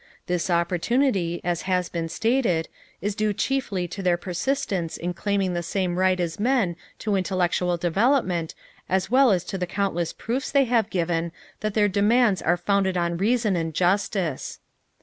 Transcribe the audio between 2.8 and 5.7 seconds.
is due chiefly to their persistence in claiming the